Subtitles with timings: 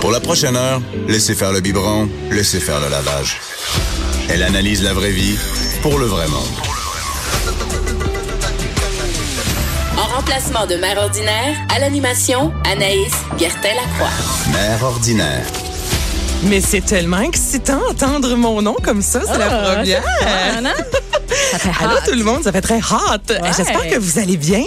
[0.00, 3.40] Pour la prochaine heure, laissez faire le biberon, laissez faire le lavage.
[4.28, 5.36] Elle analyse la vraie vie
[5.82, 6.58] pour le vrai monde.
[9.96, 14.52] En remplacement de Mère Ordinaire, à l'animation, Anaïs Gertin-Lacroix.
[14.52, 15.44] Mère ordinaire.
[16.44, 20.02] Mais c'est tellement excitant entendre mon nom comme ça, c'est la Ah, première.
[21.50, 22.10] Ça fait Allô hot.
[22.10, 23.30] tout le monde, ça fait très hot.
[23.30, 23.50] Ouais.
[23.56, 24.60] J'espère que vous allez bien.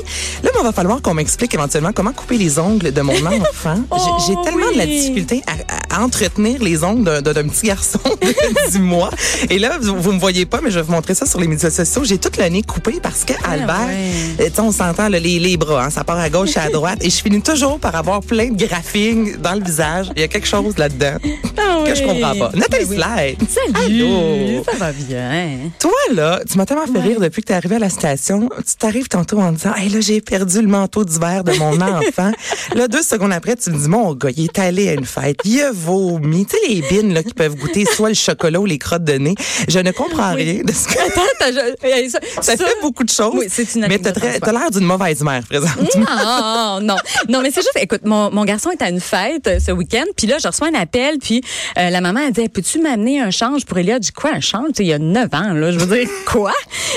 [0.44, 3.76] Là, il va falloir qu'on m'explique éventuellement comment couper les ongles de mon enfant.
[3.92, 8.00] J'ai- J'ai Oh, tellement de la difficulté à, à entretenir les ongles d'un- petit garçon
[8.22, 9.09] de 10 mois.
[9.50, 11.48] Et là, vous, vous me voyez pas, mais je vais vous montrer ça sur les
[11.48, 12.03] médias sociaux.
[12.03, 14.45] J'ai tout le nez coupé parce que Albert, Ah ouais.
[14.45, 16.59] euh, tu sais, on s'entend là, les, les bras, hein, ça part à gauche et
[16.59, 17.00] à droite.
[17.02, 20.08] Et je finis toujours par avoir plein de graphing dans le visage.
[20.16, 21.17] Il y a quelque chose là-dedans
[21.64, 22.52] Ah que je comprends pas.
[22.56, 23.04] Nathalie Oui, oui.
[23.04, 23.38] Slide.
[23.50, 24.04] Salut.
[24.04, 24.64] Allô.
[24.64, 25.58] Ça va bien.
[25.80, 28.50] Toi, là, tu m'as tellement fait rire depuis que tu es arrivé à la station.
[28.58, 32.32] Tu t'arrives tantôt en disant, hey, là, j'ai perdu le manteau d'hiver de mon enfant.
[32.76, 35.38] là, deux secondes après, tu me dis, mon gars, il est allé à une fête.
[35.46, 36.45] Il a vomi.
[36.45, 39.14] Tu sais, les bines, là, qui peuvent goûter soit le chocolat ou les crottes de
[39.14, 39.36] nez.
[39.68, 41.22] Je ne comprends rien de ce que Attends,
[42.09, 43.34] ça, ça, fait beaucoup de choses.
[43.36, 44.12] Oui, c'est une Mais soi.
[44.42, 45.88] t'as l'air d'une mauvaise mère, présentement.
[45.98, 46.96] Non, non,
[47.30, 50.03] non, mais c'est juste, écoute, mon, mon garçon est à une fête euh, ce week-end,
[50.16, 51.42] puis là, je reçois un appel, puis
[51.77, 53.66] euh, la maman a dit, peux-tu m'amener un change?
[53.66, 53.99] Pour Elia?
[53.99, 54.67] Dis, quoi, un change?
[54.69, 56.53] Tu sais, il y a 9 ans, là, je veux dire, quoi?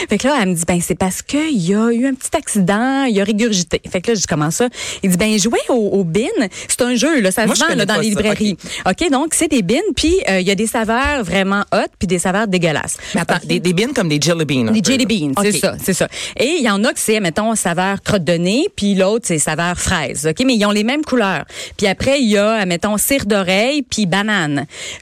[0.08, 2.36] Fait que là, elle me dit, ben, c'est parce qu'il y a eu un petit
[2.36, 3.80] accident, il a régurgité.
[3.91, 4.69] Fait que là, je dis, comment ça?
[5.02, 6.20] Il dit, ben, jouer au, au bin,
[6.69, 8.20] c'est un jeu, là, ça Moi, se vend, là, dans les ça.
[8.20, 8.56] librairies.
[8.86, 12.06] OK, donc, c'est des bins, puis euh, il y a des saveurs vraiment hot, puis
[12.06, 12.97] des saveurs dégueulasses.
[13.14, 14.72] Mais attends, des, des comme des jelly beans.
[14.72, 16.08] Des jelly beans, c'est ça, c'est ça.
[16.38, 19.38] Et il y en a que c'est, mettons, saveur crotte de nez, puis l'autre, c'est
[19.38, 20.44] saveur fraise, OK?
[20.47, 21.44] Mais ils ont les mêmes couleurs.
[21.77, 24.44] Puis après, il y a, mettons, cire d'oreille, puis banane.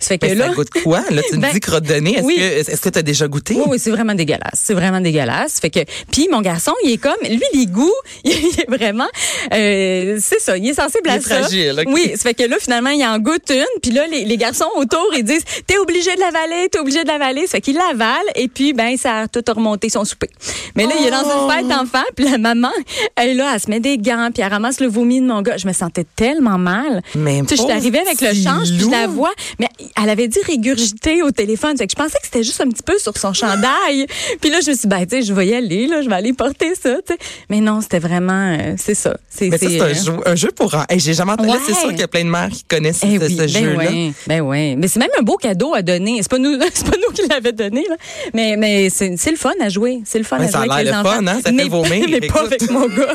[0.00, 0.48] Ça fait que Mais là...
[0.48, 1.02] ça goûte quoi?
[1.10, 2.14] Là, tu me Ben, dis crotte de nez.
[2.18, 2.36] Est-ce oui.
[2.80, 3.54] que tu as déjà goûté?
[3.54, 4.54] Oui, oui, c'est vraiment dégueulasse.
[4.54, 5.58] C'est vraiment dégueulasse.
[5.60, 7.90] Fait que, puis mon garçon, il est comme, lui, les goûts,
[8.24, 9.08] il est vraiment,
[9.52, 11.38] euh, c'est ça, il est sensible Il à est ça.
[11.40, 11.92] fragile, ok.
[11.92, 14.68] Oui, ça fait que là, finalement, il en goûte une, puis là, les, les garçons
[14.76, 17.42] autour, ils disent, t'es obligé de l'avaler, t'es obligé de l'avaler.
[17.46, 20.30] Ça fait qu'il l'avale, et puis, ben, ça a tout remonté son souper.
[20.76, 21.48] Mais là, il est dans Oh.
[21.48, 22.70] une fête enfant, puis la maman,
[23.16, 25.40] elle est là, elle se met des gants, puis elle ramasse le vomi de mon
[25.42, 25.56] gars.
[25.56, 27.00] Je me sentais tellement mal.
[27.14, 29.68] Mais tu sais, je suis arrivée avec le change, puis je la vois, mais
[30.02, 31.76] elle avait dit régurgiter au téléphone.
[31.76, 34.06] Fait que je pensais que c'était juste un petit peu sur son chandail.
[34.40, 36.08] Puis là, je me suis dit, ben, tu sais, je vais y aller, là, je
[36.08, 37.18] vais aller porter ça, tu sais.
[37.50, 39.16] Mais non, c'était vraiment, euh, c'est ça.
[39.28, 40.74] C'est, Mais ça, c'est un jeu, un jeu pour...
[40.88, 41.48] Hey, J'ai jamais entendu.
[41.48, 41.78] Là, c'est Ouais.
[41.80, 43.76] sûr qu'il y a plein de mères qui connaissent eh ce, oui, ce ben jeu-là.
[43.90, 44.74] ouais, ben ouais.
[44.76, 46.18] Mais c'est même un beau cadeau à donner.
[46.22, 47.96] C'est pas nous, c'est pas nous qui l'avons donné, là.
[48.34, 50.00] Mais, mais c'est, c'est le fun à jouer.
[50.04, 51.36] C'est le fun Ouais, à ça a jouer avec l'air les le fun, hein?
[51.36, 53.14] Ça fait mais, vomir, Mais pas avec mon gars.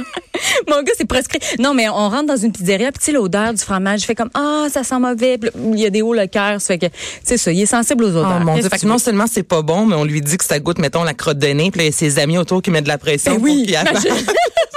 [0.67, 1.39] mon gars, c'est prescrit.
[1.59, 4.29] Non, mais on rentre dans une pizzeria, puis tu l'odeur du fromage, je fais comme,
[4.33, 5.39] ah, ça sent mauvais.
[5.73, 6.61] Il y a des le cœur.
[6.61, 6.85] Ça fait que,
[7.23, 8.39] c'est ça, il est sensible aux odeurs.
[8.41, 10.45] Oh mon Dieu, fait que non seulement c'est pas bon, mais on lui dit que
[10.45, 12.61] ça goûte, mettons, la crotte de nez, puis là, il y a ses amis autour
[12.61, 13.75] qui mettent de la pression Ben pour oui, qu'il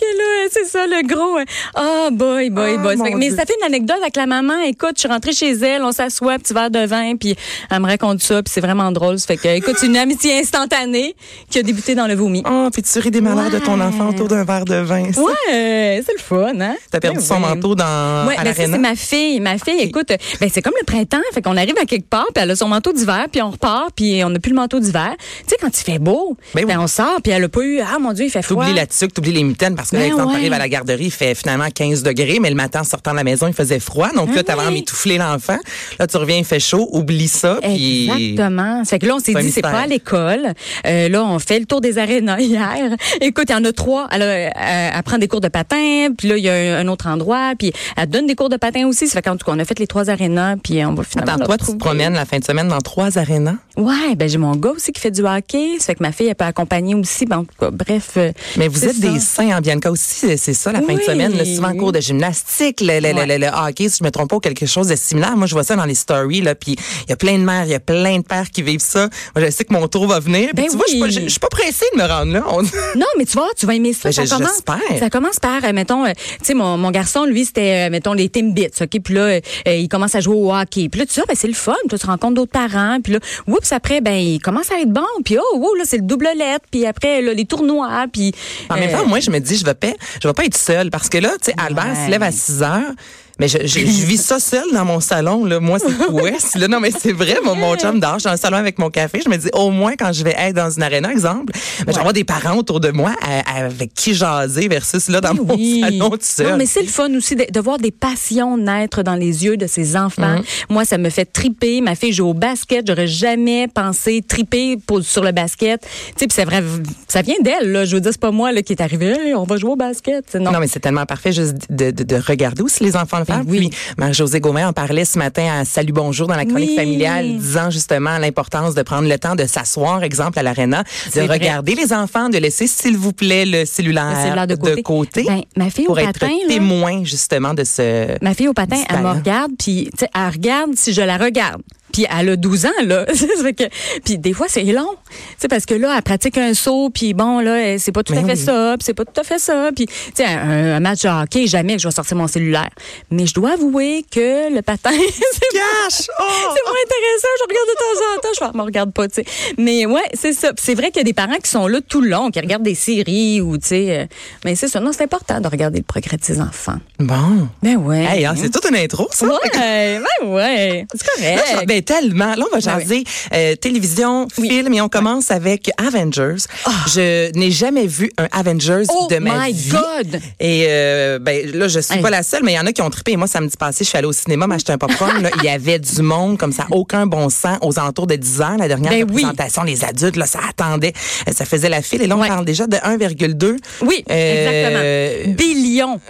[0.00, 1.38] là, c'est ça, le gros.
[1.38, 2.96] euh, Ah, boy, boy, Ah, boy.
[3.16, 3.36] Mais Dieu.
[3.36, 4.60] ça fait une anecdote avec la maman.
[4.60, 7.36] Écoute, je suis rentrée chez elle, on s'assoit, petit verre de vin, puis
[7.70, 9.18] elle me raconte ça, puis c'est vraiment drôle.
[9.18, 11.14] Ça fait que, écoute, c'est une amitié instantanée
[11.50, 12.42] qui a débuté dans le vomi.
[12.48, 15.12] Oh, puis tu ris des malheurs de ton enfant autour d'un verre de vin.
[15.12, 15.20] ça.
[15.22, 16.76] Ouais, c'est le fun, hein?
[16.90, 19.40] T'as perdu Ben son manteau dans, Ouais, à ben ça, c'est ma fille.
[19.40, 20.08] Ma fille, écoute,
[20.40, 21.18] ben c'est comme le printemps.
[21.34, 23.90] Fait qu'on arrive à quelque part, puis elle a son manteau d'hiver, puis on repart,
[23.94, 25.14] puis on n'a plus le manteau d'hiver.
[25.18, 27.80] Tu sais, quand il fait beau, Ben ben, on sort, puis elle a pas eu,
[27.80, 28.64] ah mon Dieu, il fait froid.
[28.64, 30.34] T'oublies la tuque, t'oublies les mitaines parce que, Ben par exemple, ouais.
[30.34, 33.16] t'arrives à la garderie, il fait finalement 15 degrés, mais le matin, en sortant de
[33.16, 34.10] la maison, il faisait froid.
[34.14, 34.72] Donc là, t'avais Ah oui.
[34.74, 35.58] emmitouflé l'enfant.
[35.98, 37.58] Là, tu reviens, il fait chaud, oublie ça.
[37.62, 38.10] Puis...
[38.10, 38.84] Exactement.
[38.84, 40.52] Ça fait que là, on s'est dit, c'est pas à l'école.
[40.86, 42.94] Euh, là, on fait le tour des arénas hier.
[43.20, 44.06] Écoute, il y en a trois.
[44.10, 46.88] Elle, a- elle, elle prend des cours de patin, puis là, il y a un,
[46.88, 49.06] autre endroit, puis elle donne des cours de patin aussi.
[49.08, 51.32] Ça fait qu'en tout cas, on a fait les trois arénas, puis on va finalement...
[51.34, 53.54] Attends, toi, tu te promènes la fin de semaine dans trois arénas?
[53.76, 55.76] Ouais, ben j'ai mon gars aussi qui fait du hockey.
[55.78, 57.24] Ça fait que ma fille, elle peut accompagner aussi.
[57.24, 58.10] Ben, en tout cas, bref.
[58.16, 59.08] euh, Mais vous êtes ça.
[59.10, 61.36] des saints en Bianca aussi, c'est- ça la fin de semaine.
[61.36, 63.26] Là, souvent cours de gymnastique, le, le, le- Ouais.
[63.26, 65.36] le- le hockey, si je me trompe pas, ou quelque chose de similaire.
[65.36, 66.72] Moi, je vois ça dans les stories, là, puis
[67.06, 69.08] il y a plein de mères, il y a plein de pères qui vivent ça.
[69.36, 70.50] Moi, je sais que mon tour va venir.
[70.54, 71.12] Ben tu vois, je suis pas- oui.
[71.12, 72.44] je je suis pas pressée de me rendre là.
[72.48, 72.62] On-
[72.96, 74.08] Non, mais tu vois, tu vas aimer ça.
[74.10, 74.62] Ben, ça, commence,
[74.98, 78.12] ça commence par, euh, mettons, euh, tu sais, mon, mon garçon, lui, c'était, euh, mettons,
[78.12, 79.00] les Timbits, OK?
[79.04, 80.88] Puis là, il commence à jouer au hockey.
[80.88, 81.74] Puis là, tu sais, ah, ben, c'est le fun.
[81.88, 82.98] Toi, tu rencontres d'autres parents.
[83.02, 85.02] Puis là, oups, après, ben, il commence à être bon.
[85.24, 86.64] Puis oh, oh, là, c'est le double lettre.
[86.70, 88.06] Puis après, là, les tournois.
[88.12, 88.32] Puis.
[88.68, 89.92] En même temps, moi, je me dis, je vais pas,
[90.22, 92.06] je vais pas être seule parce que là, tu sais, Albert Ouais.
[92.06, 92.92] se lève à 6 heures.
[93.40, 95.44] Mais je, je, je vis ça seule dans mon salon.
[95.46, 95.58] Là.
[95.60, 96.56] Moi, c'est ouest.
[96.56, 96.68] Là.
[96.68, 98.14] Non, mais c'est vrai, mon, mon chum dort.
[98.14, 99.20] Je suis dans le salon avec mon café.
[99.24, 101.92] Je me dis, au moins, quand je vais être dans une arène, exemple, ben, je
[101.92, 105.46] vais avoir des parents autour de moi à- avec qui jaser versus là, dans mon
[105.56, 106.50] salon tout seul.
[106.50, 109.56] Non, mais c'est le fun aussi de, de voir des passions naître dans les yeux
[109.56, 110.36] de ses enfants.
[110.36, 110.42] Mhm.
[110.68, 111.80] Moi, ça me fait triper.
[111.80, 112.86] Ma fille joue au basket.
[112.86, 115.80] J'aurais jamais pensé triper pour, sur le basket.
[116.16, 116.62] Tu sais, c'est vrai,
[117.08, 117.86] ça vient d'elle.
[117.86, 119.06] Je veux dire, c'est pas moi là, qui est arrivé.
[119.18, 120.34] Hey, on va jouer au basket.
[120.34, 120.52] Non.
[120.52, 123.68] Non, mais c'est tellement parfait juste de, de, de regarder aussi les enfants le oui.
[123.68, 126.76] Puis Marie-Josée Gauvin en parlait ce matin à Salut Bonjour dans la chronique Oui.
[126.76, 130.84] familiale, disant justement l'importance de prendre le temps de s'asseoir, exemple à l'aréna,
[131.14, 131.26] de vrai.
[131.34, 135.24] regarder les enfants, de laisser s'il vous plaît le cellulaire, Le cellulaire de côté.
[135.26, 138.16] Ben, ma fille au pour être patin, là, témoin justement de ce.
[138.22, 141.62] Ma fille au patin, elle me regarde, puis elle regarde si je la regarde.
[141.92, 143.06] Puis elle a 12 ans, là.
[143.50, 143.64] Que,
[144.04, 144.94] puis des fois, c'est long.
[145.08, 148.12] Tu sais, parce que là, elle pratique un saut, puis bon, là, c'est pas tout
[148.12, 148.44] à Mais fait oui.
[148.44, 149.70] ça, puis c'est pas tout à fait ça.
[149.74, 152.68] Puis, tu sais, un, un match de hockey, jamais que je vais sortir mon cellulaire.
[153.10, 156.06] Mais je dois avouer que le patin, c'est Cache!
[156.20, 156.54] Oh!
[156.54, 157.28] c'est moins intéressant.
[157.38, 158.52] Je regarde de temps en temps.
[158.52, 159.24] Je me regarde pas, tu sais.
[159.58, 160.52] Mais ouais, c'est ça.
[160.56, 162.62] C'est vrai qu'il y a des parents qui sont là tout le long, qui regardent
[162.62, 164.00] des séries ou, tu sais.
[164.00, 164.06] euh,
[164.44, 164.80] mais c'est ça.
[164.80, 166.78] Non, c'est important de regarder le progrès de ses enfants.
[166.98, 167.48] Bon.
[167.62, 168.04] Ben ouais.
[168.04, 169.26] Hey, hein, c'est toute une intro, ça.
[169.26, 170.86] Ouais, ben ouais.
[170.94, 171.12] C'est Là,
[171.42, 171.58] correct.
[171.62, 172.34] je- ben, tellement.
[172.34, 176.44] Là, on va Ben jaser euh, télévision, film, et on commence avec Avengers.
[176.88, 179.70] Je n'ai jamais vu un Avengers Oh de ma my vie.
[179.70, 180.20] God!
[180.40, 182.02] Et euh, ben là, je suis Hey.
[182.02, 183.12] pas la seule, mais il y en a qui ont trippé.
[183.12, 185.28] Et moi, samedi passé, je suis allée au cinéma m'acheter un popcorn.
[185.38, 188.56] Il y avait du monde comme ça, aucun bon sens, aux alentours de 10 heures.
[188.58, 190.92] La dernière Ben représentation, les adultes, là, ça attendait.
[191.28, 192.02] Euh, Ça faisait la file.
[192.02, 192.28] Et là, on Ouais.
[192.28, 193.56] parle déjà de 1,2.
[193.82, 195.34] Oui, Euh, exactement.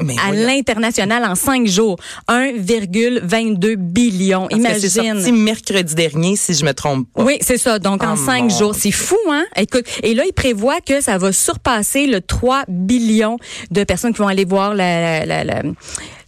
[0.02, 1.96] Mais à l'international en cinq jours.
[2.28, 4.48] 1,22 billions.
[4.62, 5.20] parce que c'est Imagine.
[5.60, 7.22] Mercredi dernier, si je me trompe pas.
[7.22, 7.78] Oui, c'est ça.
[7.78, 8.74] Donc, en Oh, cinq jours.
[8.74, 9.44] C'est fou, hein?
[9.56, 13.36] Écoute, et là, il prévoit que ça va surpasser le 3 billions
[13.70, 15.62] de personnes qui vont aller voir la, la- la- la-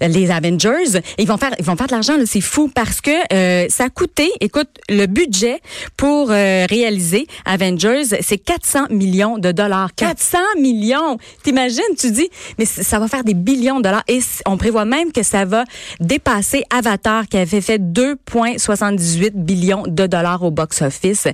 [0.08, 1.00] les Avengers.
[1.18, 2.24] Ils vont faire, ils vont faire de l'argent, là.
[2.26, 5.60] C'est fou parce que euh, ça a coûté, écoute, le budget
[5.96, 9.90] pour euh, réaliser Avengers, c'est 400 millions de dollars.
[9.96, 11.18] 400 millions!
[11.42, 11.82] T'imagines?
[11.98, 12.28] Tu dis,
[12.58, 14.04] mais ça va faire des billions de dollars.
[14.08, 15.64] Et on prévoit même que ça va
[16.00, 21.26] dépasser Avatar, qui avait fait 2,78 billions de dollars au box-office.
[21.26, 21.32] Et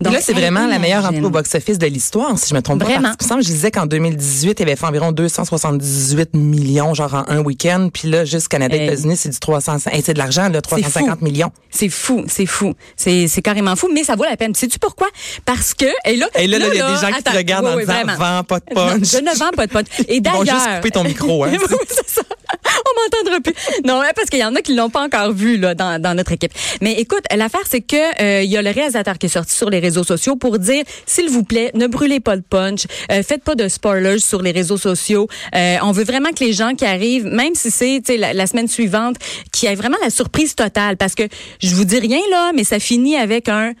[0.00, 2.86] là, c'est vraiment la meilleure entrée au box-office de l'histoire, si je me trompe pas.
[2.86, 3.02] Vraiment.
[3.02, 7.14] Parce qu'il me semble, je disais qu'en 2018, il avait fait environ 278 millions, genre
[7.14, 7.88] en un week-end.
[7.92, 8.86] Puis là, juste Canada, Hey.
[8.86, 11.24] États-Unis, c'est du 300, hey, c'est de l'argent, là, 350 fou.
[11.24, 11.50] millions.
[11.70, 12.74] C'est fou, c'est fou.
[12.96, 14.54] C'est, c'est carrément fou, mais ça vaut la peine.
[14.54, 15.08] Sais-tu pourquoi?
[15.44, 17.72] Parce que, et là, Et là, il y a des gens qui te regardent oui,
[17.72, 18.16] en oui, disant, vraiment.
[18.16, 19.10] vends pas de Non, punch.
[19.10, 19.86] je ne vends pas de punch.
[20.08, 20.38] Et Ils d'ailleurs.
[20.40, 21.50] vont juste couper ton micro, hein.
[21.52, 22.22] Oui, c'est ça.
[22.66, 23.54] On m'entendra plus.
[23.84, 26.32] Non, parce qu'il y en a qui l'ont pas encore vu là dans, dans notre
[26.32, 26.52] équipe.
[26.80, 29.70] Mais écoute, l'affaire c'est que euh, il y a le réalisateur qui est sorti sur
[29.70, 33.42] les réseaux sociaux pour dire s'il vous plaît, ne brûlez pas le punch, euh, faites
[33.44, 35.28] pas de spoilers sur les réseaux sociaux.
[35.54, 38.68] Euh, on veut vraiment que les gens qui arrivent, même si c'est la, la semaine
[38.68, 39.16] suivante,
[39.52, 41.24] qu'il y ait vraiment la surprise totale parce que
[41.62, 43.72] je vous dis rien là, mais ça finit avec un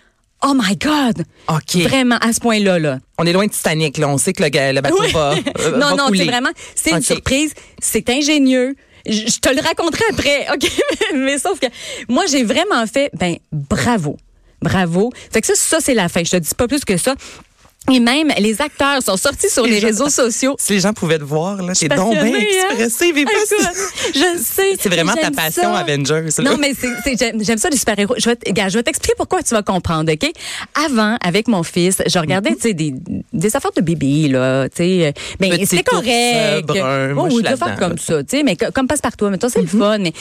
[0.46, 1.24] Oh my God!
[1.48, 1.82] OK.
[1.84, 2.98] Vraiment, à ce point-là, là.
[3.16, 4.08] On est loin de Titanic, là.
[4.08, 5.10] On sait que le, le bateau Oui.
[5.10, 8.74] va, euh, non, va non, c'est vraiment, c'est une surprise, c'est ingénieux.
[9.06, 10.70] Je, je te le raconterai après, OK?
[11.14, 11.66] Mais sauf que
[12.08, 14.18] moi, j'ai vraiment fait, ben, bravo.
[14.60, 15.12] Bravo.
[15.32, 16.22] Fait que ça, ça c'est la fin.
[16.24, 17.14] Je te dis pas plus que ça.
[17.92, 20.56] Et même, les acteurs sont sortis sur Les les gens- réseaux sociaux.
[20.58, 22.40] Si les gens pouvaient te voir, là, t'es donc bien hein?
[22.70, 23.66] expressive et pas- Écoute,
[24.14, 24.76] je sais.
[24.80, 25.78] C'est vraiment ta passion, ça.
[25.78, 26.24] Avengers.
[26.38, 26.44] là.
[26.50, 26.72] Non, mais
[27.42, 28.14] j'aime, ça les super-héros.
[28.16, 30.30] Je vais, je vais t'expliquer pourquoi tu vas comprendre, OK?
[30.86, 32.56] Avant, avec mon fils, je regardais, Mhm.
[32.56, 32.94] tu sais, des,
[33.34, 35.12] des affaires de bébé, là, tu sais.
[35.38, 36.66] Ben, Petit c'était euh, correct.
[36.66, 39.28] brun, moi, oh, suis oui, des affaires comme ça, tu sais, mais co- comme passe-partout.
[39.28, 39.68] Mais toi, c'est Mhm.
[39.70, 40.12] le fun, mais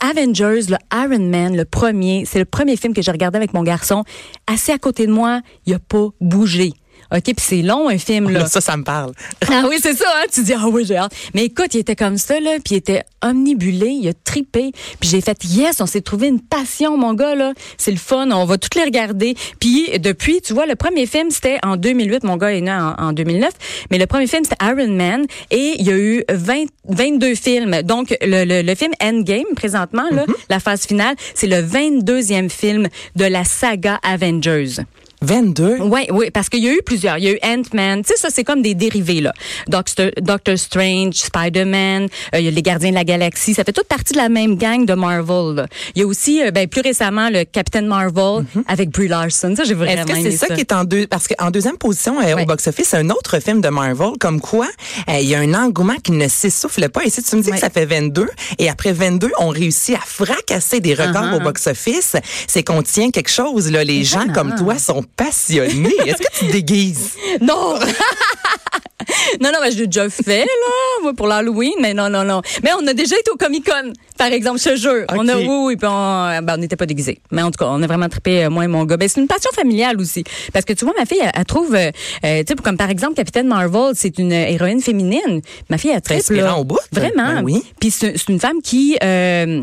[0.00, 3.62] Avengers, le Iron Man, le premier, c'est le premier film que j'ai regardé avec mon
[3.62, 4.02] garçon.
[4.48, 6.72] Assis à côté de moi, il a pas bougé.
[7.14, 8.40] OK, puis c'est long un film là.
[8.40, 9.12] Là, ça, ça me parle.
[9.48, 10.26] Ah oui, c'est ça, hein?
[10.32, 11.12] Tu dis, ah oui, j'ai hâte.
[11.34, 14.72] Mais écoute, il était comme ça, là, puis il était omnibulé, il a tripé.
[15.00, 17.52] Puis j'ai fait, yes, on s'est trouvé une passion, mon gars, là.
[17.78, 19.34] C'est le fun, on va toutes les regarder.
[19.60, 22.24] Puis depuis, tu vois, le premier film, c'était en 2008.
[22.24, 23.50] Mon gars est né en, en 2009.
[23.90, 25.26] Mais le premier film, c'était Iron Man.
[25.50, 27.82] Et il y a eu 20, 22 films.
[27.82, 32.88] Donc, le, le, le film Endgame, présentement, là, la phase finale, c'est le 22e film
[33.14, 34.82] de la saga Avengers.
[35.22, 35.78] 22.
[35.80, 37.18] Oui, oui, parce qu'il y a eu plusieurs.
[37.18, 38.02] Il y a eu Ant-Man.
[38.02, 39.32] Tu sais, ça, c'est comme des dérivés, là.
[39.68, 43.54] Doctor, Doctor Strange, Spider-Man, euh, il y a les Gardiens de la Galaxie.
[43.54, 45.66] Ça fait toute partie de la même gang de Marvel, là.
[45.94, 49.54] Il y a aussi, euh, ben, plus récemment, le Captain Marvel avec Brie Larson.
[49.56, 52.20] Ça, j'ai vraiment Est-ce que c'est ça, qui est en deux parce qu'en deuxième position
[52.20, 52.42] euh, Ouais.
[52.42, 54.66] au box-office, c'est un autre film de Marvel comme quoi
[55.08, 57.04] euh, il y a un engouement qui ne s'essouffle pas.
[57.04, 57.54] Et si tu me dis Ouais.
[57.54, 58.26] que ça fait 22
[58.58, 61.36] et après 22, on réussit à fracasser des records Uh-huh.
[61.36, 63.82] au box-office, c'est qu'on tient quelque chose là.
[63.84, 65.94] Les gens comme toi sont passionnés.
[66.04, 67.12] Est-ce que tu te déguises?
[67.40, 67.78] Non!
[69.40, 72.40] non, non, ben, je l'ai déjà fait, là, moi, pour l'Halloween, mais non, non, non.
[72.62, 75.04] Mais on a déjà été au Comic-Con, par exemple, ce jeu.
[75.10, 77.20] On a, oui, oui, puis on, ben, on n'était pas déguisés.
[77.30, 78.96] Mais en tout cas, on a vraiment trippé, euh, moi et mon gars.
[78.96, 80.24] Ben, c'est une passion familiale aussi.
[80.52, 81.90] Parce que tu vois, ma fille, elle, elle trouve, euh,
[82.24, 85.40] euh, tu sais, comme par exemple, Capitaine Marvel, c'est une héroïne féminine.
[85.68, 86.78] Ma fille, elle trippe, inspirant au bout.
[86.92, 87.34] Vraiment.
[87.34, 87.62] Ben oui.
[87.80, 89.62] Puis c'est c'est une femme qui, euh,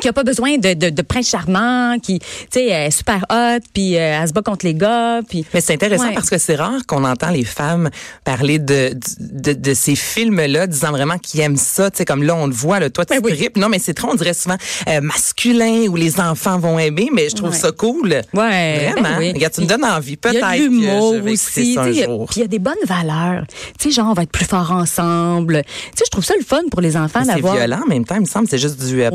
[0.00, 3.60] qui a pas besoin de, de, de prince charmant, qui, tu sais, est super hot,
[3.72, 5.44] puis euh, elle se bat contre les gars, puis.
[5.54, 6.14] Mais c'est intéressant Ouais.
[6.14, 7.88] parce que c'est rare qu'on entend les femmes
[8.24, 11.90] parler de, de, de ces films-là, disant vraiment qu'ils aiment ça.
[11.90, 13.48] Tu sais, comme là, on le voit, là, toi, tu Ben oui.
[13.56, 14.56] Non, mais c'est trop, on dirait souvent
[14.88, 17.56] euh, masculin où les enfants vont aimer, mais je trouve Ouais.
[17.56, 18.20] ça cool.
[18.34, 19.02] Ouais, Vraiment.
[19.02, 19.32] ben oui.
[19.32, 20.12] Regarde, tu me donnes envie.
[20.12, 21.74] Il Peut-être y a l'humour aussi.
[21.74, 22.04] il.
[22.28, 23.44] Puis il y a des bonnes valeurs.
[23.78, 25.62] Tu sais, genre, on va être plus fort ensemble.
[25.64, 27.56] Tu sais, je trouve ça le fun pour les enfants Mais C'est d'avoir.
[27.56, 28.48] violent en même temps, il me semble.
[28.48, 29.10] C'est juste du euh,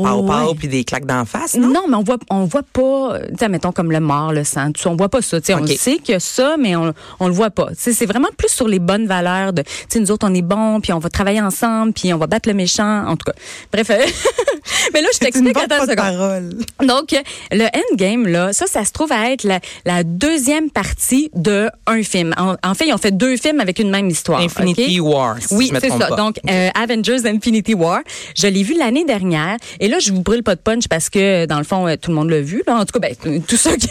[0.58, 1.68] puis des claques d'en face, non?
[1.68, 5.08] Non, mais on voit, on voit pas, mettons comme le mort, le sang, on voit
[5.08, 5.40] pas ça.
[5.40, 5.62] Tu sais, Ok.
[5.62, 7.68] On sait qu'il y a ça, mais on, on le voit pas.
[7.76, 9.62] C'est vraiment plus sur les bonnes valeurs de,
[9.96, 12.54] nous autres, on est bons, puis on va travailler ensemble, puis on va battre le
[12.54, 13.06] méchant.
[13.06, 13.34] En tout cas,
[13.72, 13.90] bref.
[14.94, 15.56] mais là, je Tu ne t'explique.
[15.56, 15.96] Attends pas une de seconde.
[15.96, 16.50] parole.
[16.86, 21.68] Donc, le endgame, là, ça, ça se trouve à être la, la deuxième partie de
[21.86, 22.34] un film.
[22.38, 24.40] En, en fait, ils ont fait deux films avec une même histoire.
[24.40, 25.00] Infinity?
[25.00, 25.98] War, si oui, c'est ça.
[25.98, 26.16] pas.
[26.16, 28.00] Donc, euh, Avengers Infinity War,
[28.36, 29.56] je l'ai vu l'année dernière.
[29.80, 32.10] Et là, je vous brûle pas de punch parce que, dans le fond, euh, tout
[32.10, 32.62] le monde l'a vu.
[32.66, 32.76] Là.
[32.76, 33.88] En tout cas, ben, tous ceux qui,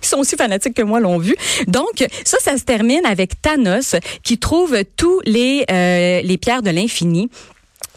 [0.00, 1.34] qui sont aussi fanatiques que moi l'ont vu.
[1.66, 6.70] Donc, ça, ça se termine avec Thanos qui trouve tous les, euh, les pierres de
[6.70, 7.28] l'infini.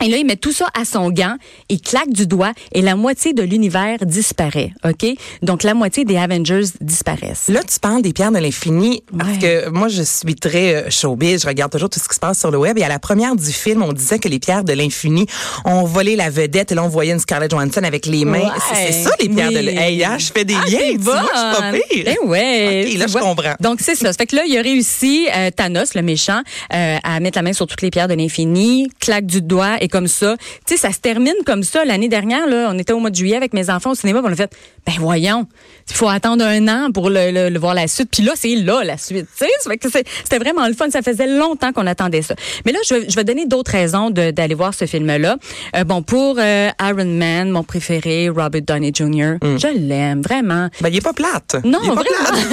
[0.04, 1.36] Et là, il met tout ça à son gant,
[1.70, 4.72] il claque du doigt et la moitié de l'univers disparaît.
[4.86, 5.06] OK?
[5.42, 7.48] Donc, la moitié des Avengers disparaissent.
[7.48, 9.38] Là, tu parles des pierres de l'infini parce Ouais.
[9.40, 11.42] que moi, je suis très euh, showbiz.
[11.44, 12.78] Je regarde toujours tout ce qui se passe sur le web.
[12.78, 15.26] Et à la première du film, on disait que les pierres de l'infini
[15.66, 16.72] ont volé la vedette.
[16.72, 18.40] Et là, on voyait une Scarlett Johansson avec les mains.
[18.40, 18.50] Ouais.
[18.74, 19.78] C'est ça, les pierres de l'infini.
[19.82, 20.80] Hey, hein, je fais des Ah, liens.
[20.92, 22.04] Tu vois, je suis pas pire.
[22.06, 22.86] Ben ouais.
[22.92, 23.54] OK, là, je comprends.
[23.60, 24.08] Donc, c'est ça.
[24.08, 26.42] Ça fait que là, il a réussi, euh, Thanos, le méchant,
[26.74, 29.88] euh, à mettre la main sur toutes les pierres de l'infini, claque du doigt et
[29.94, 30.36] comme ça.
[30.68, 31.86] Tu sais, ça se termine comme ça.
[31.86, 34.28] L'année dernière, là, on était au mois de juillet avec mes enfants au cinéma, puis
[34.30, 34.52] on a fait,
[34.86, 35.48] ben voyons,
[35.90, 38.10] il faut attendre un an pour le, le- le voir la suite.
[38.12, 39.28] Puis là, c'est là la suite.
[39.38, 40.90] Tu sais, c'était vraiment le fun.
[40.90, 42.36] Ça faisait longtemps qu'on attendait ça.
[42.66, 45.38] Mais là, je vais, je vais donner d'autres raisons d'aller voir ce film-là.
[45.76, 50.70] Euh, bon, pour euh, Iron Man, mon préféré, Robert Downey Jr., je l'aime vraiment.
[50.82, 51.56] Ben, il est pas plate.
[51.64, 52.30] Non, il est pas vraiment.
[52.32, 52.44] plate.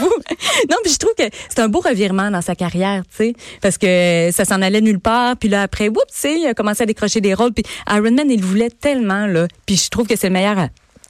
[0.70, 3.78] Non, puis je trouve que c'est un beau revirement dans sa carrière, tu sais, parce
[3.78, 6.86] que ça s'en allait nulle part, puis là après, oups, tu sais, a commencé à
[6.86, 10.28] décrocher des rôles, puis Iron Man, il voulait tellement là, puis je trouve que c'est
[10.28, 10.66] le meilleur euh,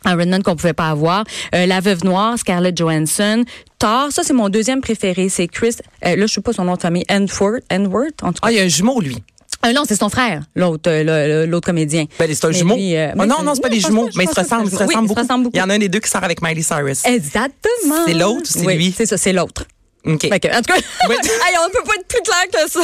[0.07, 1.25] Iron Man qu'on pouvait pas avoir.
[1.55, 3.45] Euh, la veuve noire, Scarlett Johansson.
[3.79, 5.77] Thor, ça c'est mon deuxième préféré, c'est Chris.
[6.07, 8.49] euh, là, je sais pas son nom de famille, Enworth, Enworth, en tout cas.
[8.49, 9.19] Ah, il y a un jumeau, lui.
[9.67, 12.07] Euh, non, c'est son frère, l'autre, comédien.
[12.19, 12.77] Ben, c'est un Mais jumeau.
[12.77, 14.71] lui, euh, Ah, non, non, c'est pas des jumeaux, mais ils se ressemblent.
[14.73, 15.21] Oui, beaucoup.
[15.21, 15.57] ressemblent beaucoup.
[15.57, 17.05] Il y en a un des deux qui sort avec Miley Cyrus.
[17.05, 18.07] Exactement.
[18.07, 18.95] C'est l'autre c'est Oui, lui?
[18.97, 19.67] C'est ça, c'est l'autre.
[20.07, 20.19] OK.
[20.19, 21.15] Que, en tout cas, Oui.
[21.23, 22.81] hey, on peut pas être plus clair que ça.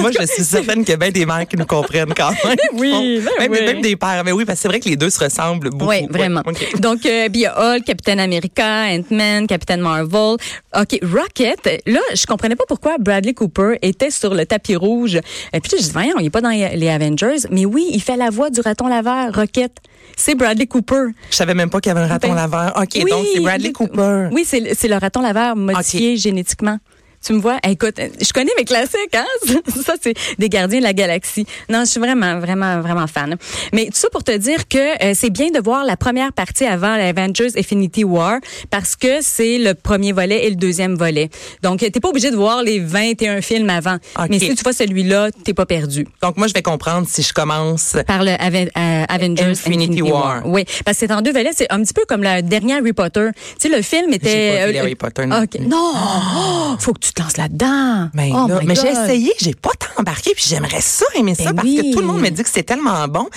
[0.00, 2.56] Moi, je suis certaine qu'il y a bien des mères qui nous comprennent quand même.
[2.74, 3.64] Oui, ben même, oui.
[3.64, 4.22] même des pères.
[4.24, 5.90] Mais oui, parce que c'est vrai que les deux se ressemblent beaucoup.
[5.90, 6.42] Oui, vraiment.
[6.46, 6.54] Ouais.
[6.80, 10.36] Donc, euh, puis il y a Hulk, Capitaine America, Ant-Man, Capitaine Marvel.
[10.78, 11.82] OK, Rocket.
[11.86, 15.16] Là, je comprenais pas pourquoi Bradley Cooper était sur le tapis rouge.
[15.52, 17.46] Et puis je dis, voyons, il est pas dans les Avengers.
[17.50, 19.72] Mais oui, il fait la voix du raton laveur, Rocket.
[20.16, 21.06] C'est Bradley Cooper.
[21.30, 22.72] Je savais même pas qu'il y avait un raton Ben, laveur.
[22.76, 24.28] OK, Oui, donc c'est Bradley le- Cooper.
[24.32, 26.78] Oui, c'est le- c'est le raton laveur modifié génétiquement.
[27.24, 27.58] Tu me vois?
[27.68, 29.26] Écoute, je connais mes classiques, hein?
[29.84, 31.46] Ça, c'est des gardiens de la galaxie.
[31.68, 33.36] Non, je suis vraiment, vraiment, vraiment fan.
[33.72, 36.64] Mais tout ça pour te dire que euh, c'est bien de voir la première partie
[36.64, 38.38] avant l'Avengers Infinity War
[38.70, 41.30] parce que c'est le premier volet et le deuxième volet.
[41.62, 43.98] Donc, t'es pas obligé de voir les 21 films avant.
[44.28, 46.06] Mais si tu vois celui-là, t'es pas perdu.
[46.22, 47.96] Donc, moi, je vais comprendre si je commence.
[48.06, 50.42] Par le Aven- euh, Avengers Infinity War.
[50.44, 51.50] Oui, parce que c'est en deux volets.
[51.54, 53.28] C'est un petit peu comme le dernier Harry Potter.
[53.60, 54.58] Tu sais, le film était...
[54.58, 55.50] Pas vu euh, Harry Potter non OK.
[55.50, 55.66] plus.
[55.66, 55.92] Non!
[55.94, 58.10] Oh, faut que tu te lances là-dedans.
[58.14, 61.52] Ben oh là, mais j'ai essayé, j'ai pas tant embarqué, puis j'aimerais ça aimer ça
[61.52, 61.76] Ben parce oui.
[61.76, 63.28] que tout le monde me dit que c'est tellement bon,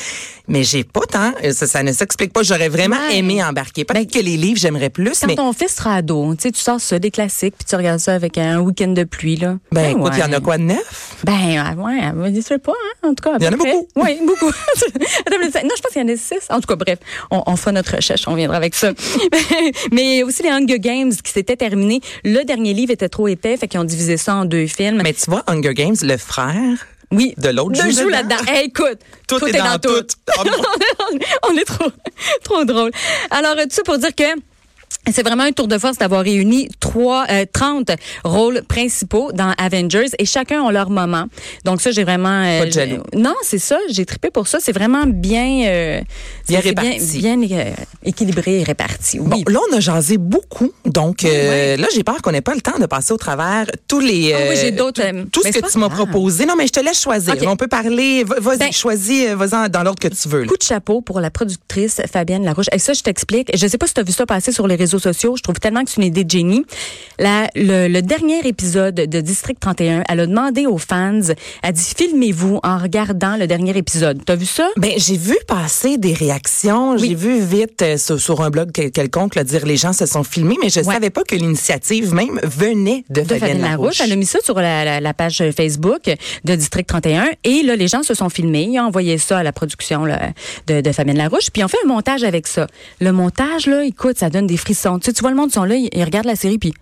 [0.47, 2.43] mais j'ai pas tant, euh, ça, ça ne s'explique pas.
[2.43, 3.17] J'aurais vraiment Ouais.
[3.17, 3.83] aimé embarquer.
[3.85, 6.59] Peut-être que les livres j'aimerais plus, Quand mais ton fils sera ado, tu sais, tu
[6.61, 9.57] sors ça des classiques, puis tu regardes ça avec un week-end de pluie, là.
[9.71, 11.15] ben écoute, il y en a quoi de neuf?
[11.23, 13.37] Ben, euh, ouais, je sais pas, hein, en tout cas.
[13.39, 13.87] Il y en a beaucoup.
[13.95, 14.51] Oui, beaucoup.
[15.65, 16.47] Non, je pense qu'il y en a six.
[16.49, 16.99] En tout cas, bref,
[17.31, 18.91] on, on fera notre recherche, on viendra avec ça.
[19.91, 22.01] mais aussi les Hunger Games qui s'étaient terminés.
[22.23, 25.01] Le dernier livre était trop épais, fait qu'ils ont divisé ça en deux films.
[25.03, 27.33] Mais tu vois, Hunger Games, le frère oui.
[27.37, 28.09] de l'autre joue dedans.
[28.09, 28.35] là-dedans.
[28.47, 29.89] Hey, écoute, Tout est dans tout.
[30.39, 30.51] Oh non.
[31.49, 31.91] on est trop,
[32.43, 32.91] trop drôle.
[33.31, 34.23] Alors, tout ça pour dire que
[35.11, 37.91] c'est vraiment un tour de force d'avoir réuni trois, euh, 30
[38.23, 41.25] rôles principaux dans Avengers et chacun ont leur moment.
[41.63, 42.43] Donc ça, j'ai vraiment...
[42.43, 43.03] euh, Pas de jaloux.
[43.15, 43.77] Non, c'est ça.
[43.89, 44.59] J'ai trippé pour ça.
[44.61, 45.65] C'est vraiment bien...
[45.67, 46.01] euh,
[46.47, 47.17] Bien réparti.
[47.19, 47.71] Bien, bien, euh,
[48.03, 49.19] équilibré et réparti.
[49.19, 49.43] Oui.
[49.45, 50.71] Bon, là, on a jasé beaucoup.
[50.85, 51.77] Donc, euh, Ouais.
[51.77, 54.33] là, j'ai peur qu'on n'ait pas le temps de passer au travers tous les.
[54.33, 56.45] Ah oui, euh, j'ai d'autres, Tout, euh, ce que tu m'as proposé.
[56.45, 57.35] Non, mais je te laisse choisir.
[57.47, 58.23] On peut parler.
[58.23, 60.41] Vas-y, Ben- choisis, euh, vas-en dans l'ordre que tu veux.
[60.41, 60.47] là.
[60.47, 62.65] Coup de chapeau pour la productrice Fabienne Larouche.
[62.71, 63.49] Et ça, je t'explique.
[63.55, 65.35] Je sais pas si tu as vu ça passer sur les réseaux réseaux sociaux.
[65.37, 66.65] Je trouve tellement que c'est une idée de génie.
[67.19, 71.19] La, le, le dernier épisode de District 31, elle a demandé aux fans,
[71.63, 74.21] elle dit filmez-vous en regardant le dernier épisode.
[74.25, 74.69] T'as vu ça?
[74.77, 76.93] Ben, j'ai vu passer des réactions.
[76.93, 77.09] Oui.
[77.09, 80.05] J'ai vu vite euh, sur, sur un blog quel- quelconque là, dire les gens se
[80.05, 80.93] sont filmés, mais je Ouais.
[80.93, 84.01] savais pas que l'initiative même venait de, de Fabienne Larouche.
[84.01, 86.03] Elle a mis ça sur la, la- la page Facebook
[86.43, 87.27] de District 31.
[87.43, 88.67] Et là, les gens se sont filmés.
[88.71, 90.29] Ils ont envoyé ça à la production là,
[90.67, 91.49] de, de Fabienne Larouche.
[91.51, 92.67] Puis ont fait un montage avec ça.
[92.99, 94.84] Le montage, là, écoute, ça donne des frissons.
[94.99, 96.73] Tu sais, tu vois, le monde sont là, ils, ils regardent la série, puis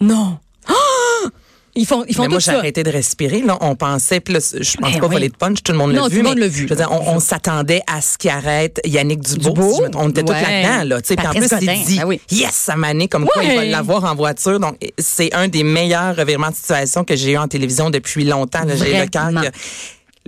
[0.00, 0.38] non.
[0.68, 0.72] Ah!
[1.76, 2.58] Ils font, ils font Mais moi, tout j'ai ça.
[2.58, 3.42] arrêté de respirer.
[3.42, 5.12] Là, on pensait, puis là, je pense Ben pas oui.
[5.14, 6.16] voler de punch, tout le monde l'a tout vu.
[6.16, 6.64] le monde mais l'a vu.
[6.64, 9.52] Je veux dire, on, on s'attendait à ce qu'il arrête Yannick Dubois.
[9.52, 9.88] Dubois?
[9.88, 10.42] si on était tous Ouais.
[10.42, 11.00] là-dedans, là.
[11.00, 11.16] tu sais.
[11.16, 11.82] Puis en plus, Patrice il Godin.
[11.86, 12.20] dit, Ah oui.
[12.32, 13.70] yes, ça m'a né comme quoi il va Ouais.
[13.70, 14.58] l'avoir en voiture.
[14.58, 18.62] Donc, c'est un des meilleurs revirements de situation que j'ai eu en télévision depuis longtemps.
[18.66, 19.30] J'ai le cœur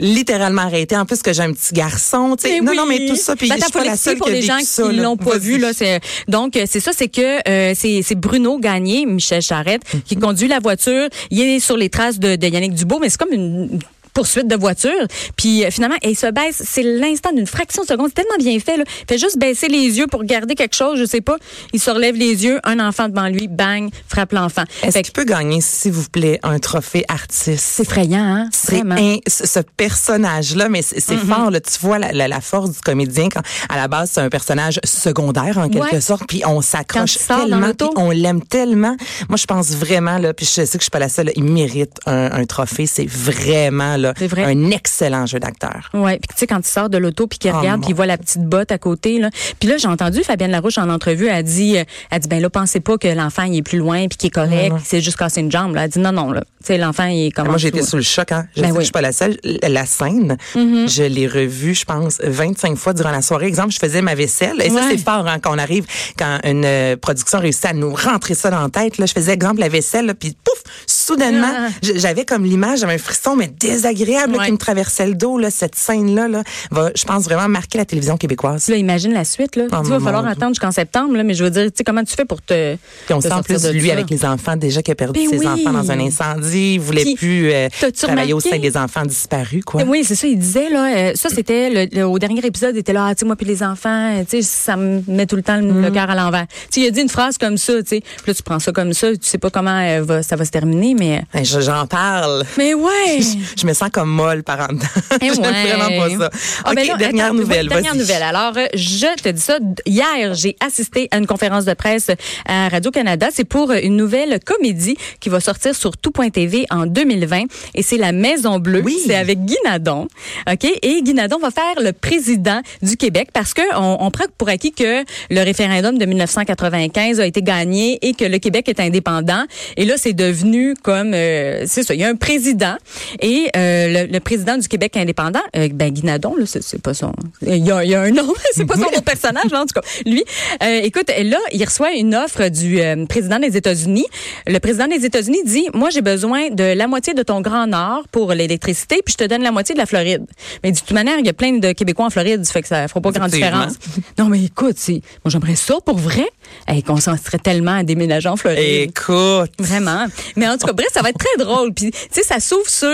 [0.02, 0.96] littéralement arrêté.
[0.96, 2.60] En plus que j'ai un petit garçon, tu sais.
[2.60, 2.76] Non, oui.
[2.76, 4.82] non, mais tout ça, puis Ben, je suis pas la seule pour les gens ça,
[4.90, 8.14] qui l'ont pas vu là, c'est donc euh, c'est ça c'est que euh, c'est c'est
[8.16, 10.22] Bruno Gagné, Michel Charrette qui Mhm.
[10.22, 13.32] conduit la voiture, il est sur les traces de, de Yannick Dubois mais c'est comme
[13.32, 13.78] une
[14.14, 15.06] poursuite de voiture.
[15.36, 16.62] Puis euh, finalement, il se baisse.
[16.64, 18.08] C'est l'instant d'une fraction de seconde.
[18.14, 18.76] C'est tellement bien fait.
[18.76, 18.84] Là.
[19.02, 20.98] Il fait juste baisser les yeux pour regarder quelque chose.
[20.98, 21.36] Je sais pas.
[21.72, 22.60] Il se relève les yeux.
[22.64, 23.48] Un enfant devant lui.
[23.48, 23.90] Bang.
[24.08, 24.64] Frappe l'enfant.
[24.82, 27.58] Est-ce qu'il peut gagner, s'il vous plaît, un trophée artiste?
[27.64, 28.48] C'est effrayant, hein?
[28.52, 31.50] C'est ce personnage-là, mais c'est c'est fort.
[31.50, 34.28] Là, tu vois la, la, la force du comédien quand à la base c'est un
[34.28, 36.00] personnage secondaire en quelque Ouais.
[36.00, 38.96] sorte, puis on s'accroche tellement, puis on l'aime tellement.
[39.28, 41.26] Moi, je pense vraiment là, puis je sais que je suis pas la seule.
[41.26, 42.86] là, il mérite un, un trophée.
[42.86, 44.44] C'est vraiment là C'est vrai.
[44.44, 45.90] un excellent jeu d'acteur.
[45.94, 47.94] Ouais, puis tu sais quand il sort de l'auto puis qu'il Oh, regarde puis il
[47.96, 49.30] voit la petite botte à côté là.
[49.60, 52.50] Puis là j'ai entendu Fabienne Larouche en entrevue a dit euh, elle dit ben là
[52.50, 55.40] pensez pas que l'enfant il est plus loin puis qu'il est correct, s'est juste cassé
[55.40, 55.84] une jambe là.
[55.84, 56.42] Elle dit non non là.
[56.60, 57.84] Tu sais l'enfant il est comme Moi, dessous.
[57.86, 58.30] sous le choc.
[58.32, 58.46] Hein.
[58.56, 58.80] Je Ben sais que oui.
[58.82, 59.36] je suis pas la seule.
[59.66, 63.46] La scène, je l'ai revue, je pense, 25 fois durant la soirée.
[63.46, 64.60] Exemple, je faisais ma vaisselle.
[64.62, 64.82] Et ça, Ouais.
[64.90, 65.84] c'est fort hein, quand on arrive,
[66.18, 68.98] quand une euh, production réussit à nous rentrer ça dans la tête.
[68.98, 71.68] Là, je faisais, exemple, la vaisselle, puis pouf, soudainement, Ah.
[71.82, 74.46] j'avais comme l'image, j'avais un frisson, mais désagréable là, Ouais.
[74.46, 75.38] qui me traversait le dos.
[75.38, 78.68] Là, cette scène-là là, va, je pense, vraiment marquer la télévision québécoise.
[78.68, 79.64] Là, imagine la suite là.
[79.72, 80.32] Oh, tu vas falloir Dieu.
[80.32, 82.76] attendre jusqu'en septembre là, mais je veux dire, tu sais comment tu fais pour te
[83.06, 83.92] Puis on te sent plus de lui ça?
[83.94, 85.46] avec les enfants déjà qui a perdu Ben ses oui.
[85.46, 86.74] enfants dans un incendie.
[86.74, 87.68] Il voulait Puis, plus euh,
[88.00, 89.62] travailler au sein des enfants disparus.
[89.64, 89.82] Quoi.
[89.84, 90.26] Oui, c'est ça.
[90.26, 93.14] Il disait là, euh, ça c'était le, le- au dernier épisode, il était là, ah,
[93.14, 95.56] tu sais moi puis les enfants, euh, tu sais, ça me met tout le temps
[95.56, 95.92] le, le Mm.
[95.92, 96.46] cœur à l'envers.
[96.70, 98.00] Tu il a dit une phrase comme ça, tu sais.
[98.00, 100.44] Puis là tu prends ça comme ça, tu sais pas comment euh, va, ça va
[100.44, 102.44] se terminer, mais je- J'en parle.
[102.58, 103.20] mais ouais.
[103.56, 104.86] Je me sens comme molle par en dedans.
[105.20, 105.72] Eh J'aime ouais.
[105.72, 106.30] vraiment pas ça.
[106.64, 107.68] Ah, OK, ben là, dernière attends, nouvelle.
[107.68, 108.22] Dernière nouvelle.
[108.22, 109.58] Alors, je te dis ça.
[109.86, 112.10] Hier, j'ai assisté à une conférence de presse
[112.46, 113.28] à Radio-Canada.
[113.32, 117.44] C'est pour une nouvelle comédie qui va sortir sur tout.tv en 2020.
[117.74, 118.82] Et c'est La Maison Bleue.
[118.84, 118.98] Oui.
[119.06, 120.08] C'est avec Guy Nadon.
[120.50, 120.64] OK?
[120.82, 124.48] Et Guy Nadon va faire le président du Québec parce que on, on prend pour
[124.48, 129.44] acquis que le référendum de 1995 a été gagné et que le Québec est indépendant.
[129.76, 132.76] Et là, c'est devenu comme, euh, c'est ça, il y a un président
[133.20, 136.94] et euh, le, le président du Québec indépendant, euh, ben Guy Nadon, là, c'est, pas
[136.94, 139.62] son, il y a, il y a un nom, c'est pas son autre personnage, là,
[139.62, 139.86] en tout cas.
[140.06, 140.24] Lui,
[140.62, 144.06] euh, écoute, là, il reçoit une offre du euh, président des États-Unis.
[144.46, 148.04] Le président des États-Unis dit, moi, j'ai besoin de la moitié de ton Grand Nord
[148.10, 150.24] pour l'électricité, puis je te donne la moitié de la Floride.
[150.62, 152.68] Mais de toute manière, il y a plein de Québécois en Floride, ça fait que
[152.68, 153.74] ça fera pas grande différence.
[154.18, 156.28] Non, mais écoute, moi, j'aimerais ça pour vrai.
[156.68, 158.90] Hey, qu'on s'en serait tellement à déménager en Floride.
[158.90, 159.50] Écoute.
[159.58, 160.06] Vraiment.
[160.36, 161.72] Mais en tout cas, bref, ça va être très drôle.
[161.72, 162.88] Puis, tu sais, ça s'ouvre sur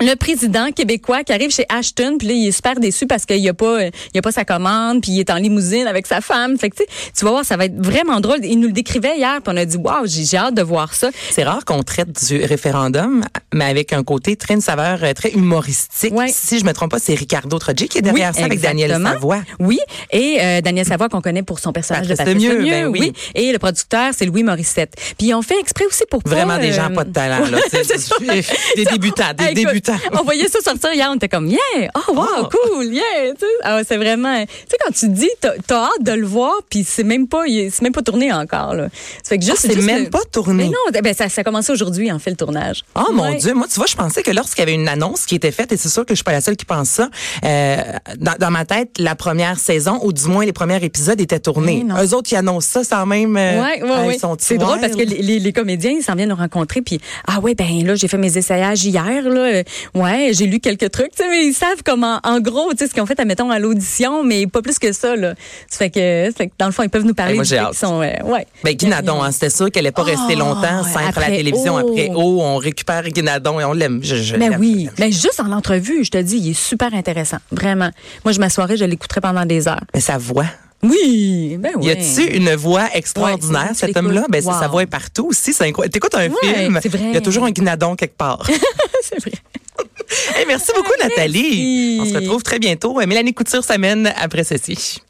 [0.00, 3.46] le président québécois qui arrive chez Ashton, puis là, il est super déçu parce qu'il
[3.48, 3.84] a pas,
[4.14, 6.58] il a pas sa commande, puis il est en limousine avec sa femme.
[6.58, 8.38] Fait que, tu vas voir, ça va être vraiment drôle.
[8.44, 11.10] Il nous le décrivait hier, puis on a dit, waouh, j'ai hâte de voir ça.
[11.30, 15.30] C'est rare qu'on traite du référendum, mais avec un côté très une saveur euh, très
[15.30, 16.12] humoristique.
[16.12, 16.28] Ouais.
[16.32, 18.90] Si je me trompe pas, c'est Ricardo Troggi qui est derrière ça avec Daniel.
[19.00, 19.42] Savoie.
[19.58, 19.78] Oui,
[20.10, 23.00] et euh, Daniel Savoie qu'on connaît pour son personnage Patrice de Patrice Lemieux, Lemieux, ben
[23.00, 23.12] oui.
[23.34, 24.94] Et le producteur, c'est Louis Morissette.
[25.18, 27.46] Puis on fait exprès aussi pour pas, Vraiment des gens euh, pas de talent.
[27.46, 27.58] Là,
[28.76, 29.89] des débutants, des écoute, débutants.
[30.20, 31.58] On voyait ça sortir hier, on était comme, yeah,
[32.08, 32.48] oh wow, Oh.
[32.50, 33.02] cool, yeah.
[33.34, 36.26] Tu sais, ah, c'est vraiment, tu sais, quand tu dis, t'as as hâte de le
[36.26, 38.88] voir, puis c'est même pas, c'est même pas tourné encore, là.
[39.22, 40.64] Ça fait que Ah, juste, c'est juste même le- pas tourné.
[40.64, 42.82] Mais non, ben, ça, ça a commencé aujourd'hui, en fait, le tournage.
[42.94, 43.34] Oh mon.
[43.34, 45.72] Dieu, moi tu vois, je pensais que lorsqu'il y avait une annonce qui était faite,
[45.72, 47.08] et c'est sûr que je suis pas la seule qui pense ça,
[47.44, 47.76] euh,
[48.18, 51.84] dans, dans ma tête, la première saison, ou du moins les premiers épisodes étaient tournés.
[51.84, 51.96] Non.
[52.02, 53.36] Eux autres, ils annoncent ça sans même...
[53.36, 56.36] euh, Ouais, ouais, ah, C'est drôle parce que les- les comédiens, ils s'en viennent nous
[56.36, 59.62] rencontrer, puis ah ouais, ben là, j'ai fait mes essayages hier, là
[59.94, 62.88] ouais, j'ai lu quelques trucs, tu sais, mais ils savent comment, en gros, tu sais,
[62.88, 65.34] ce qu'ils ont fait, admettons, à l'audition, mais pas plus que ça, là.
[65.68, 68.12] Ça fait que, dans le fond, ils peuvent nous ben, parler ben, moi, sont, euh,
[68.24, 68.46] ouais.
[68.64, 71.30] Ben, Guinadon, hein, c'était sûr qu'elle n'allait pas oh, rester ah, longtemps ouais, après, à
[71.30, 71.74] la télévision.
[71.74, 71.78] Oh.
[71.78, 74.00] Après, oh, on récupère Guinadon et on l'aime.
[74.02, 76.94] Je, je ben oui, mais ben, juste en entrevue, je te dis, il est super
[76.94, 77.90] intéressant, vraiment.
[78.24, 79.84] Moi, je m'assoirais, je l'écouterais pendant des heures.
[79.94, 80.46] Mais sa voix.
[80.82, 81.86] Oui, ben oui.
[81.86, 84.24] Y a-tu une voix extraordinaire, cet homme-là?
[84.30, 85.52] Ben, sa voix est partout aussi.
[85.52, 85.92] C'est incroyable.
[85.92, 88.48] T'écoutes un ouais, film, il y a toujours un guinadon quelque part.
[89.02, 89.32] c'est vrai
[90.46, 91.98] merci beaucoup, Nathalie.
[92.00, 93.00] On se retrouve très bientôt.
[93.00, 95.00] Euh, Mélanie Couture s'amène après ceci.